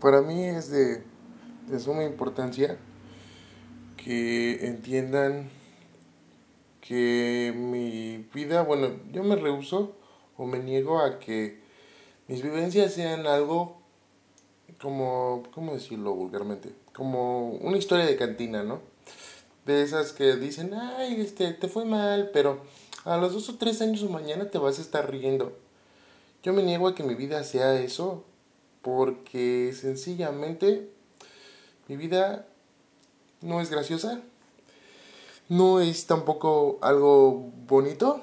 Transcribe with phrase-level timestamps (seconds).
[0.00, 1.02] para mí es de,
[1.68, 2.78] de suma importancia
[3.96, 5.50] que entiendan
[6.80, 9.96] que mi vida, bueno, yo me rehuso
[10.36, 11.60] o me niego a que
[12.28, 13.80] mis vivencias sean algo
[14.80, 16.72] como, ¿cómo decirlo vulgarmente?
[16.92, 18.80] Como una historia de cantina, ¿no?
[19.64, 22.62] De esas que dicen, ay, este, te fue mal, pero
[23.04, 25.56] a los dos o tres años o mañana te vas a estar riendo.
[26.42, 28.24] Yo me niego a que mi vida sea eso,
[28.86, 30.88] porque sencillamente
[31.88, 32.46] mi vida
[33.40, 34.20] no es graciosa,
[35.48, 38.20] no es tampoco algo bonito,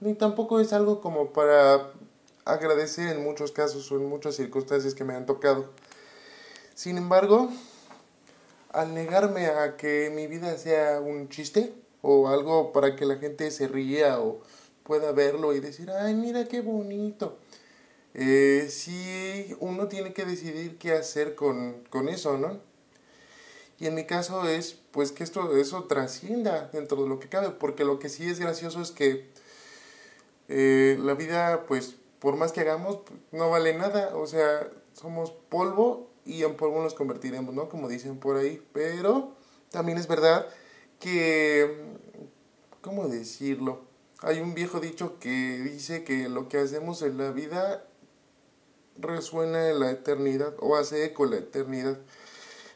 [0.00, 1.92] ni tampoco es algo como para
[2.44, 5.70] agradecer en muchos casos o en muchas circunstancias que me han tocado.
[6.74, 7.48] Sin embargo,
[8.70, 13.50] al negarme a que mi vida sea un chiste o algo para que la gente
[13.50, 14.42] se ría o
[14.82, 17.38] pueda verlo y decir, ay, mira qué bonito.
[18.14, 22.60] Eh, sí, uno tiene que decidir qué hacer con, con eso, ¿no?
[23.78, 27.50] Y en mi caso es, pues, que esto, eso trascienda dentro de lo que cabe,
[27.50, 29.28] porque lo que sí es gracioso es que
[30.48, 36.10] eh, la vida, pues, por más que hagamos, no vale nada, o sea, somos polvo
[36.24, 37.68] y en polvo nos convertiremos, ¿no?
[37.68, 39.36] Como dicen por ahí, pero
[39.70, 40.46] también es verdad
[40.98, 41.76] que,
[42.80, 43.82] ¿cómo decirlo?
[44.20, 47.87] Hay un viejo dicho que dice que lo que hacemos en la vida
[48.98, 51.98] resuena en la eternidad o hace eco en la eternidad.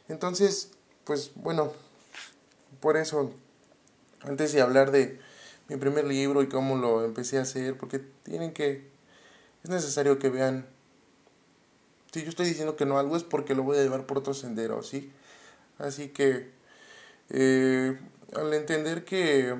[0.09, 0.71] Entonces,
[1.05, 1.73] pues bueno,
[2.81, 3.33] por eso,
[4.23, 5.21] antes de hablar de
[5.69, 8.89] mi primer libro y cómo lo empecé a hacer, porque tienen que,
[9.63, 10.67] es necesario que vean,
[12.13, 14.35] si yo estoy diciendo que no algo es porque lo voy a llevar por otro
[14.35, 15.13] sendero, ¿sí?
[15.79, 16.51] Así que,
[17.31, 17.99] eh,
[18.35, 19.57] al entender que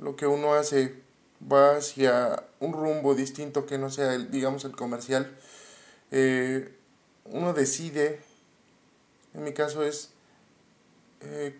[0.00, 0.94] lo que uno hace
[1.50, 5.36] va hacia un rumbo distinto que no sea el, digamos, el comercial,
[6.16, 6.72] eh,
[7.24, 8.20] uno decide,
[9.34, 10.10] en mi caso es
[11.22, 11.58] eh,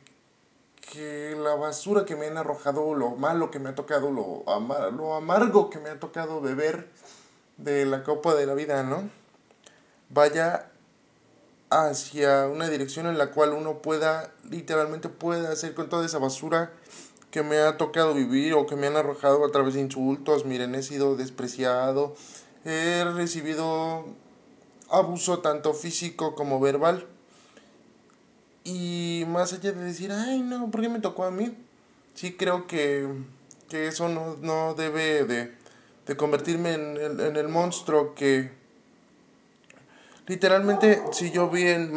[0.93, 4.45] que la basura que me han arrojado, lo malo que me ha tocado, lo,
[4.93, 6.89] lo amargo que me ha tocado beber
[7.57, 9.11] de la copa de la vida, ¿no?
[10.11, 10.71] Vaya
[11.71, 16.71] hacia una dirección en la cual uno pueda, literalmente pueda hacer con toda esa basura
[17.33, 20.45] que me ha tocado vivir o que me han arrojado a través de insultos.
[20.45, 22.15] Miren, he sido despreciado,
[22.65, 24.05] he recibido
[24.95, 27.07] abuso tanto físico como verbal.
[28.65, 31.55] Y más allá de decir, ay no, ¿por qué me tocó a mí?
[32.15, 33.07] Sí creo que,
[33.69, 35.55] que eso no, no debe de,
[36.07, 38.53] de convertirme en el, en el monstruo que...
[40.27, 41.93] Literalmente, si yo vi en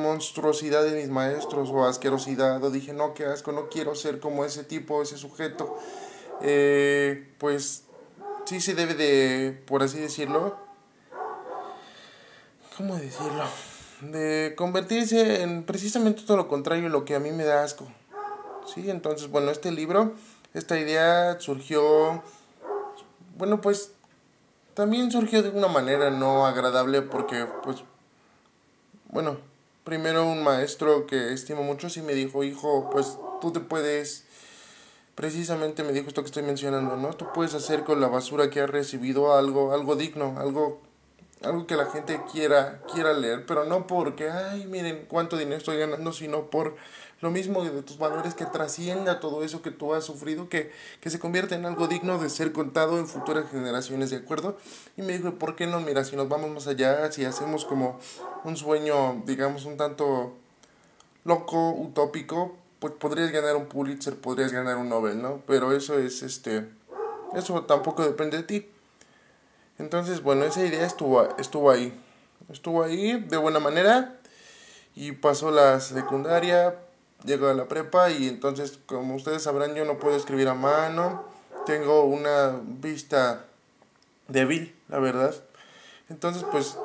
[0.00, 4.46] monstruosidad de mis maestros o asquerosidad o dije, no, qué asco, no quiero ser como
[4.46, 5.78] ese tipo, ese sujeto,
[6.40, 7.84] eh, pues
[8.46, 10.56] sí se debe de, por así decirlo,
[12.76, 13.44] ¿cómo decirlo?
[14.00, 17.86] De convertirse en precisamente todo lo contrario, lo que a mí me da asco.
[18.72, 20.14] Sí, entonces, bueno, este libro,
[20.52, 22.22] esta idea surgió,
[23.38, 23.92] bueno, pues
[24.74, 27.78] también surgió de una manera no agradable porque, pues,
[29.08, 29.38] bueno,
[29.84, 34.24] primero un maestro que estimo mucho sí me dijo, hijo, pues tú te puedes,
[35.14, 37.14] precisamente me dijo esto que estoy mencionando, ¿no?
[37.14, 40.85] Tú puedes hacer con la basura que has recibido algo, algo digno, algo
[41.42, 45.78] algo que la gente quiera, quiera leer, pero no porque, ay, miren cuánto dinero estoy
[45.78, 46.76] ganando, sino por
[47.20, 50.70] lo mismo de tus valores que trascienda todo eso que tú has sufrido, que,
[51.00, 54.56] que se convierte en algo digno de ser contado en futuras generaciones, ¿de acuerdo?
[54.96, 55.80] Y me dijo, ¿por qué no?
[55.80, 57.98] Mira, si nos vamos más allá, si hacemos como
[58.44, 60.34] un sueño, digamos, un tanto
[61.24, 65.42] loco, utópico, pues podrías ganar un Pulitzer, podrías ganar un Nobel, ¿no?
[65.46, 66.68] Pero eso es, este,
[67.34, 68.68] eso tampoco depende de ti
[69.78, 71.92] entonces, bueno, esa idea estuvo, estuvo ahí.
[72.50, 74.16] Estuvo ahí de buena manera
[74.94, 76.76] y pasó la secundaria,
[77.24, 81.24] llegó a la prepa y entonces, como ustedes sabrán, yo no puedo escribir a mano.
[81.66, 83.44] Tengo una vista
[84.28, 85.34] débil, la verdad.
[86.08, 86.78] Entonces, pues,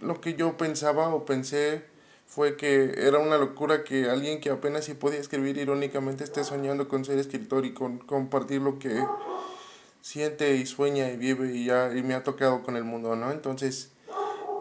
[0.00, 1.84] lo que yo pensaba o pensé
[2.26, 6.88] fue que era una locura que alguien que apenas si podía escribir irónicamente esté soñando
[6.88, 9.02] con ser escritor y con compartir lo que
[10.06, 13.32] siente y sueña y vive y ya y me ha tocado con el mundo, ¿no?
[13.32, 13.90] Entonces,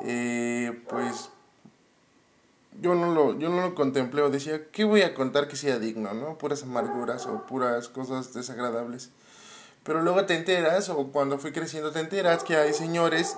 [0.03, 1.29] eh, pues
[2.81, 5.77] yo no lo yo no lo contemplé o decía, ¿qué voy a contar que sea
[5.77, 6.39] digno, no?
[6.39, 9.11] Puras amarguras o puras cosas desagradables.
[9.83, 13.37] Pero luego te enteras o cuando fui creciendo te enteras que hay señores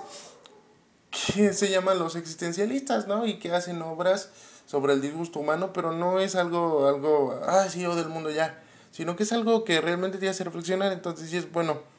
[1.10, 3.26] que se llaman los existencialistas, ¿no?
[3.26, 4.30] Y que hacen obras
[4.64, 8.62] sobre el disgusto humano, pero no es algo algo, ah, sí, yo del mundo ya,
[8.92, 11.97] sino que es algo que realmente te hace reflexionar, entonces sí es bueno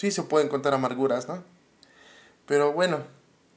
[0.00, 1.44] sí se pueden contar amarguras, ¿no?
[2.46, 3.00] Pero bueno,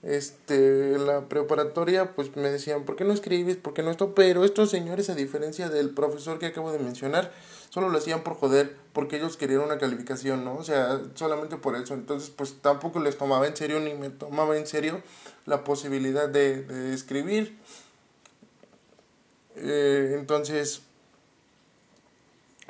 [0.04, 3.56] este, la preparatoria, pues me decían, ¿por qué no escribes?
[3.56, 4.14] ¿Por qué no esto?
[4.14, 7.32] Pero estos señores, a diferencia del profesor que acabo de mencionar,
[7.70, 10.56] solo lo hacían por joder, porque ellos querían una calificación, ¿no?
[10.56, 11.94] O sea, solamente por eso.
[11.94, 15.02] Entonces, pues tampoco les tomaba en serio ni me tomaba en serio
[15.46, 17.58] la posibilidad de, de escribir.
[19.56, 20.82] Eh, entonces,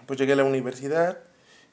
[0.05, 1.17] pues llegué a la universidad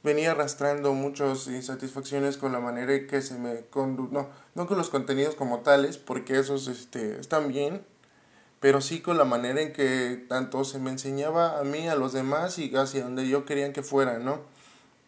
[0.02, 4.78] venía arrastrando muchas insatisfacciones con la manera en que se me condu no, no con
[4.78, 7.84] los contenidos como tales, porque esos este, están bien,
[8.60, 12.12] pero sí con la manera en que tanto se me enseñaba a mí, a los
[12.12, 14.40] demás y hacia donde yo quería que fuera, ¿no?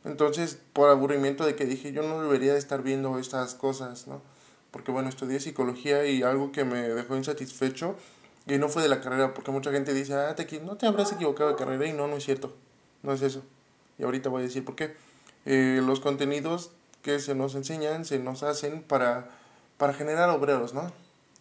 [0.04, 4.20] Entonces, por aburrimiento de que dije, yo no debería de estar viendo estas cosas, ¿no?
[4.70, 7.96] Porque bueno, estudié psicología y algo que me dejó insatisfecho,
[8.46, 11.12] y no fue de la carrera, porque mucha gente dice, ah, te, no te habrás
[11.12, 12.56] equivocado de carrera, y no, no es cierto,
[13.02, 13.42] no es eso.
[14.02, 14.96] Y ahorita voy a decir por qué.
[15.46, 16.72] Eh, los contenidos
[17.02, 19.30] que se nos enseñan se nos hacen para,
[19.78, 20.92] para generar obreros, ¿no?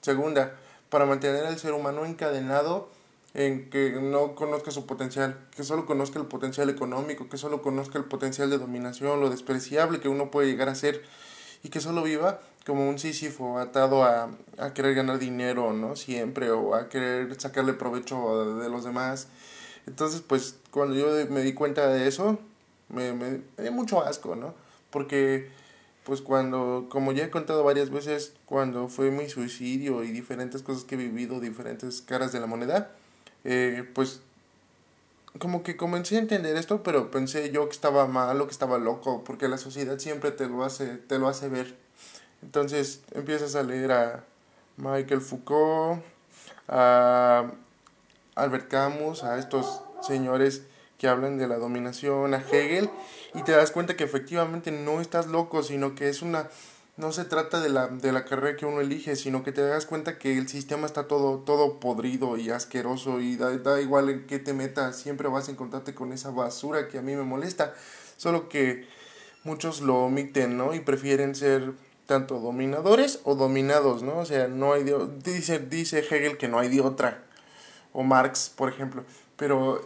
[0.02, 0.56] Segunda,
[0.92, 2.92] para mantener al ser humano encadenado
[3.34, 7.98] en que no conozca su potencial, que solo conozca el potencial económico, que solo conozca
[7.98, 11.02] el potencial de dominación, lo despreciable que uno puede llegar a ser
[11.64, 14.30] y que solo viva como un sísifo atado a,
[14.60, 15.96] a querer ganar dinero, ¿no?
[15.96, 19.30] Siempre, o a querer sacarle provecho de los demás.
[19.88, 22.38] Entonces, pues, cuando yo me di cuenta de eso,
[22.92, 24.54] me, me, dio mucho asco, ¿no?
[24.90, 25.50] Porque,
[26.04, 30.84] pues cuando, como ya he contado varias veces, cuando fue mi suicidio y diferentes cosas
[30.84, 32.92] que he vivido, diferentes caras de la moneda,
[33.44, 34.22] eh, pues
[35.40, 38.78] como que comencé a entender esto, pero pensé yo que estaba mal o que estaba
[38.78, 41.76] loco, porque la sociedad siempre te lo hace, te lo hace ver.
[42.42, 44.24] Entonces empiezas a leer a
[44.78, 46.04] Michael Foucault,
[46.68, 47.52] a
[48.36, 50.64] Albert Camus, a estos señores
[51.02, 52.88] que hablan de la dominación, a Hegel,
[53.34, 56.48] y te das cuenta que efectivamente no estás loco, sino que es una
[56.96, 59.88] no se trata de la, de la carrera que uno elige, sino que te das
[59.88, 64.28] cuenta que el sistema está todo, todo podrido y asqueroso y da, da igual en
[64.28, 67.74] qué te metas, siempre vas a encontrarte con esa basura que a mí me molesta.
[68.18, 68.88] Solo que
[69.44, 70.76] muchos lo omiten, ¿no?
[70.76, 71.74] Y prefieren ser
[72.06, 74.20] tanto dominadores o dominados, ¿no?
[74.20, 77.24] O sea, no hay de, dice, dice Hegel que no hay de otra.
[77.92, 79.04] O Marx, por ejemplo.
[79.38, 79.82] Pero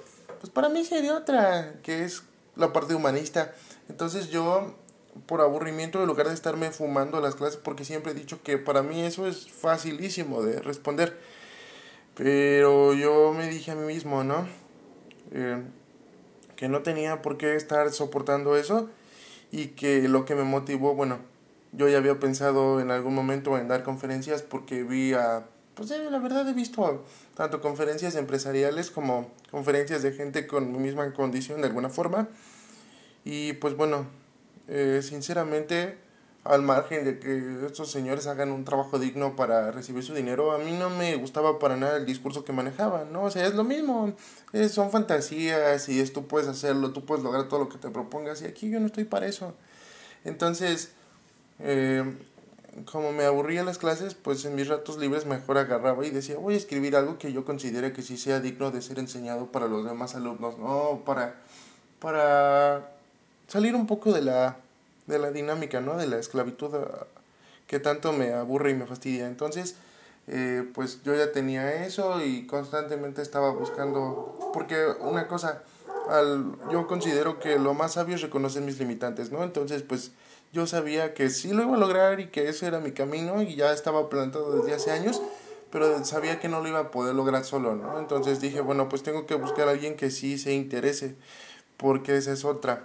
[0.45, 2.21] pues para mí sería otra, que es
[2.55, 3.55] la parte humanista.
[3.89, 4.75] Entonces yo,
[5.25, 8.83] por aburrimiento, en lugar de estarme fumando las clases, porque siempre he dicho que para
[8.83, 11.17] mí eso es facilísimo de responder.
[12.13, 14.47] Pero yo me dije a mí mismo, ¿no?
[15.31, 15.63] Eh,
[16.55, 18.87] que no tenía por qué estar soportando eso
[19.51, 21.21] y que lo que me motivó, bueno,
[21.71, 26.09] yo ya había pensado en algún momento en dar conferencias porque vi a pues eh,
[26.09, 27.05] la verdad he visto
[27.35, 32.29] tanto conferencias empresariales como conferencias de gente con mi misma condición de alguna forma.
[33.23, 34.07] Y pues bueno,
[34.67, 35.97] eh, sinceramente,
[36.43, 40.59] al margen de que estos señores hagan un trabajo digno para recibir su dinero, a
[40.59, 43.23] mí no me gustaba para nada el discurso que manejaban, ¿no?
[43.23, 44.13] O sea, es lo mismo,
[44.69, 48.41] son fantasías y es tú puedes hacerlo, tú puedes lograr todo lo que te propongas
[48.41, 49.55] y aquí yo no estoy para eso.
[50.23, 50.91] Entonces,
[51.59, 52.03] eh,
[52.83, 56.55] como me aburría las clases, pues en mis ratos libres mejor agarraba y decía, voy
[56.55, 59.85] a escribir algo que yo considere que sí sea digno de ser enseñado para los
[59.85, 61.01] demás alumnos, ¿no?
[61.05, 61.35] Para,
[61.99, 62.91] para
[63.47, 64.57] salir un poco de la,
[65.07, 65.95] de la dinámica, ¿no?
[65.95, 67.07] De la esclavitud ah,
[67.67, 69.27] que tanto me aburre y me fastidia.
[69.27, 69.75] Entonces,
[70.27, 75.63] eh, pues yo ya tenía eso y constantemente estaba buscando, porque una cosa,
[76.09, 79.43] al, yo considero que lo más sabio es reconocer mis limitantes, ¿no?
[79.43, 80.11] Entonces, pues
[80.55, 83.55] yo sabía que sí lo iba a lograr y que ese era mi camino y
[83.55, 85.21] ya estaba plantado desde hace años,
[85.69, 87.99] pero sabía que no lo iba a poder lograr solo, ¿no?
[87.99, 91.15] Entonces dije, bueno, pues tengo que buscar a alguien que sí se interese,
[91.75, 92.83] porque esa es otra.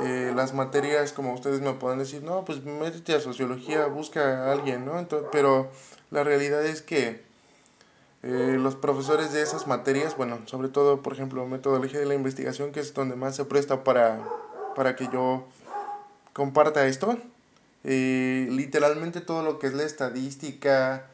[0.00, 4.52] Eh, las materias, como ustedes me pueden decir, no, pues métete a sociología, busca a
[4.52, 4.98] alguien, ¿no?
[4.98, 5.70] Entonces, pero
[6.10, 7.22] la realidad es que
[8.24, 12.72] eh, los profesores de esas materias, bueno, sobre todo, por ejemplo, metodología de la investigación,
[12.72, 14.20] que es donde más se presta para,
[14.74, 15.46] para que yo
[16.34, 17.16] comparta esto.
[17.84, 21.06] Eh, literalmente todo lo que es la estadística,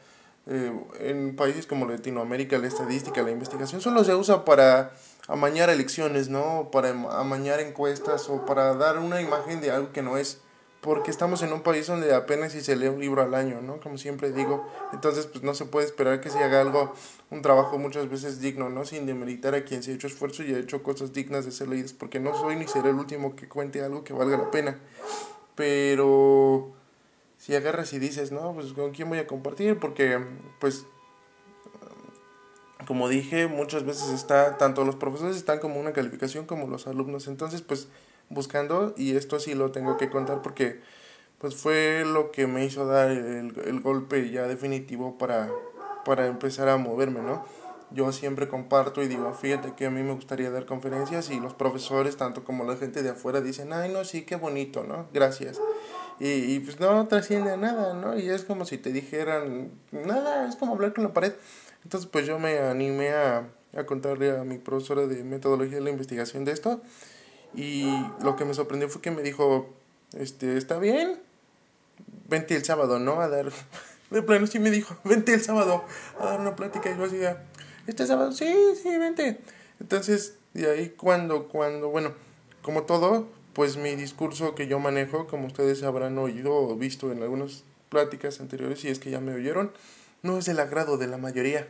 [0.47, 4.91] eh, en países como Latinoamérica, la estadística, la investigación, solo se usa para
[5.27, 6.69] amañar elecciones, ¿no?
[6.71, 10.39] Para amañar encuestas o para dar una imagen de algo que no es.
[10.81, 13.79] Porque estamos en un país donde apenas si se lee un libro al año, ¿no?
[13.79, 14.67] Como siempre digo.
[14.93, 16.93] Entonces, pues no se puede esperar que se haga algo,
[17.29, 18.83] un trabajo muchas veces digno, ¿no?
[18.83, 21.67] Sin demeritar a quien se ha hecho esfuerzo y ha hecho cosas dignas de ser
[21.67, 21.93] leídas.
[21.93, 24.79] Porque no soy ni seré el último que cuente algo que valga la pena.
[25.55, 26.71] Pero
[27.37, 30.19] si agarras y dices, no, pues con quién voy a compartir, porque
[30.59, 30.85] pues
[32.87, 37.27] como dije, muchas veces está, tanto los profesores están como una calificación como los alumnos,
[37.27, 37.87] entonces pues
[38.31, 40.79] buscando, y esto sí lo tengo que contar porque
[41.37, 45.49] pues fue lo que me hizo dar el, el golpe ya definitivo para,
[46.05, 47.43] para empezar a moverme, ¿no?
[47.93, 51.53] Yo siempre comparto y digo, fíjate que a mí me gustaría dar conferencias y los
[51.53, 55.07] profesores, tanto como la gente de afuera, dicen, ay, no, sí, qué bonito, ¿no?
[55.13, 55.59] Gracias.
[56.19, 58.17] Y, y pues no trasciende a nada, ¿no?
[58.17, 61.33] Y es como si te dijeran, nada, es como hablar con la pared.
[61.83, 65.89] Entonces, pues yo me animé a, a contarle a mi profesora de metodología de la
[65.89, 66.81] investigación de esto.
[67.53, 67.89] Y
[68.23, 69.69] lo que me sorprendió fue que me dijo,
[70.13, 71.19] este, está bien,
[72.27, 73.21] vente el sábado, ¿no?
[73.21, 73.51] A dar,
[74.09, 75.83] de plano sí me dijo, vente el sábado
[76.19, 76.89] a dar una plática.
[76.89, 77.43] Y yo decía,
[77.87, 79.39] este sábado, sí, sí, vente.
[79.79, 82.13] Entonces, de ahí cuando, cuando, bueno,
[82.61, 87.21] como todo, pues mi discurso que yo manejo, como ustedes habrán oído o visto en
[87.21, 89.71] algunas pláticas anteriores, si es que ya me oyeron,
[90.23, 91.67] no es del agrado de la mayoría.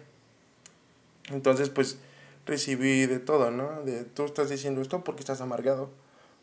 [1.29, 1.97] Entonces, pues
[2.45, 3.81] recibí de todo, ¿no?
[3.83, 5.89] De tú estás diciendo esto porque estás amargado.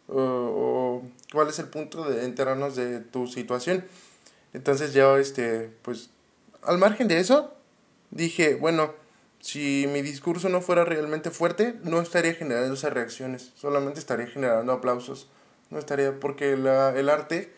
[0.09, 1.03] O, o
[1.33, 3.85] cuál es el punto de enterarnos de tu situación.
[4.55, 6.11] Entonces yo, este, pues,
[6.63, 7.55] al margen de eso,
[8.11, 8.95] dije, bueno,
[9.41, 14.73] si mi discurso no fuera realmente fuerte, no estaría generando esas reacciones, solamente estaría generando
[14.73, 15.29] aplausos.
[15.71, 17.53] No estaría, porque la, el arte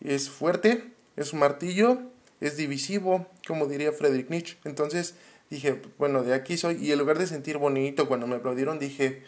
[0.00, 1.98] es fuerte, es un martillo,
[2.40, 4.58] es divisivo, como diría Friedrich Nietzsche.
[4.64, 5.14] Entonces
[5.50, 6.76] dije, bueno, de aquí soy.
[6.84, 9.22] Y en lugar de sentir bonito cuando me aplaudieron, dije,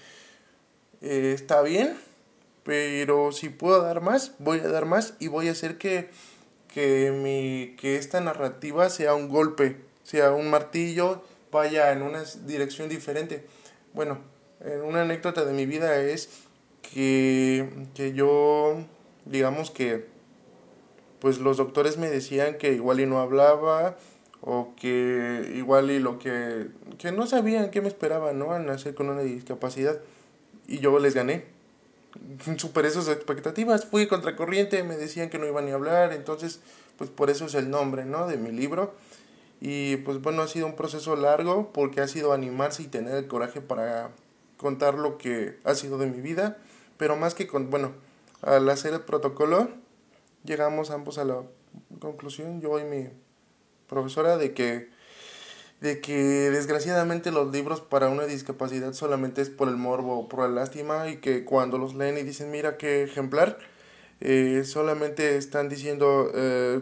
[1.00, 1.96] eh, está bien,
[2.64, 6.10] pero si puedo dar más, voy a dar más y voy a hacer que,
[6.72, 12.88] que, mi, que esta narrativa sea un golpe, sea un martillo vaya en una dirección
[12.88, 13.44] diferente.
[13.94, 14.18] Bueno,
[14.84, 16.28] una anécdota de mi vida es
[16.82, 18.84] que, que yo,
[19.24, 20.06] digamos que,
[21.20, 23.96] pues los doctores me decían que igual y no hablaba
[24.40, 26.68] o que igual y lo que,
[26.98, 28.52] que no sabían qué me esperaba, ¿no?
[28.52, 29.98] Al nacer con una discapacidad
[30.66, 31.44] y yo les gané.
[32.56, 36.60] Superé sus expectativas, fui contracorriente, me decían que no iban ni a hablar, entonces,
[36.96, 38.26] pues por eso es el nombre, ¿no?
[38.26, 38.94] De mi libro
[39.60, 43.26] y pues bueno, ha sido un proceso largo porque ha sido animarse y tener el
[43.26, 44.10] coraje para
[44.56, 46.58] contar lo que ha sido de mi vida.
[46.96, 47.92] Pero más que con, bueno,
[48.42, 49.68] al hacer el protocolo,
[50.44, 51.42] llegamos ambos a la
[52.00, 53.08] conclusión, yo y mi
[53.88, 54.88] profesora, de que,
[55.80, 56.16] de que
[56.50, 61.08] desgraciadamente los libros para una discapacidad solamente es por el morbo o por la lástima
[61.08, 63.58] y que cuando los leen y dicen, mira qué ejemplar,
[64.20, 66.30] eh, solamente están diciendo...
[66.34, 66.80] Eh,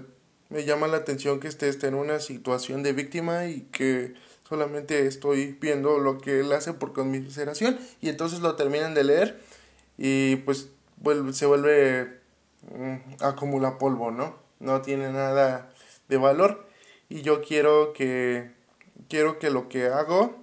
[0.48, 4.14] me llama la atención que esté, esté en una situación de víctima y que
[4.48, 9.40] solamente estoy viendo lo que él hace por conmiseración y entonces lo terminan de leer
[9.98, 12.20] y pues vuelve, se vuelve
[12.70, 14.36] mm, acumula polvo, ¿no?
[14.60, 15.72] No tiene nada
[16.08, 16.65] de valor
[17.08, 18.50] y yo quiero que
[19.08, 20.36] quiero que lo que hago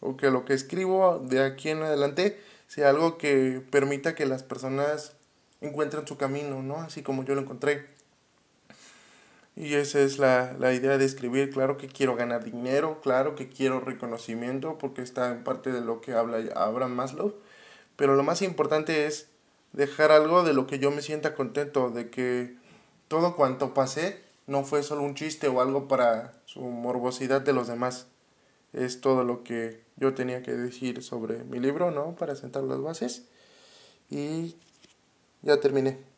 [0.00, 4.42] o que lo que escribo de aquí en adelante sea algo que permita que las
[4.42, 5.14] personas
[5.60, 6.76] encuentren su camino, ¿no?
[6.76, 7.86] Así como yo lo encontré.
[9.54, 11.50] Y esa es la, la, idea de escribir.
[11.50, 16.00] Claro que quiero ganar dinero, claro que quiero reconocimiento, porque está en parte de lo
[16.00, 17.34] que habla Abraham Maslow.
[17.96, 19.28] Pero lo más importante es
[19.72, 22.56] dejar algo de lo que yo me sienta contento, de que
[23.08, 27.68] todo cuanto pasé no fue solo un chiste o algo para su morbosidad de los
[27.68, 28.06] demás.
[28.72, 32.14] Es todo lo que yo tenía que decir sobre mi libro, ¿no?
[32.14, 33.28] Para sentar las bases.
[34.10, 34.56] Y
[35.42, 36.11] ya terminé.